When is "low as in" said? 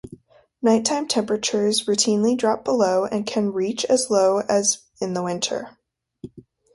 4.09-5.13